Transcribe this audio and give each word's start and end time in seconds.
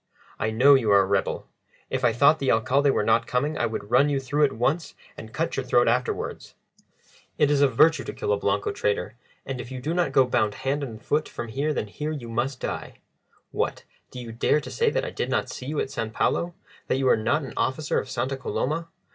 "I 0.39 0.49
know 0.49 0.73
you 0.73 0.89
are 0.91 1.01
a 1.01 1.05
rebel. 1.05 1.45
If 1.91 2.03
I 2.03 2.11
thought 2.11 2.39
the 2.39 2.51
Alcalde 2.51 2.89
were 2.89 3.03
not 3.03 3.27
coming 3.27 3.55
I 3.55 3.67
would 3.67 3.91
run 3.91 4.09
you 4.09 4.19
through 4.19 4.45
at 4.45 4.51
once 4.51 4.95
and 5.15 5.31
cut 5.31 5.55
your 5.55 5.63
throat 5.63 5.87
afterwards. 5.87 6.55
It 7.37 7.51
is 7.51 7.61
a 7.61 7.67
virtue 7.67 8.03
to 8.05 8.13
kill 8.13 8.33
a 8.33 8.37
Blanco 8.37 8.71
traitor, 8.71 9.13
and 9.45 9.61
if 9.61 9.71
you 9.71 9.79
do 9.79 9.93
not 9.93 10.11
go 10.11 10.25
bound 10.25 10.55
hand 10.55 10.81
and 10.81 10.99
foot 10.99 11.29
from 11.29 11.49
here 11.49 11.71
then 11.71 11.85
here 11.85 12.11
you 12.11 12.29
must 12.29 12.59
die. 12.59 12.97
What, 13.51 13.83
do 14.09 14.19
you 14.19 14.31
dare 14.31 14.59
to 14.61 14.71
say 14.71 14.89
that 14.89 15.05
I 15.05 15.11
did 15.11 15.29
not 15.29 15.49
see 15.49 15.67
you 15.67 15.79
at 15.79 15.91
San 15.91 16.09
Paulo 16.09 16.55
that 16.87 16.97
you 16.97 17.07
are 17.07 17.15
not 17.15 17.43
an 17.43 17.53
officer 17.55 17.99
of 17.99 18.09
Santa 18.09 18.37
Coloma? 18.37 18.87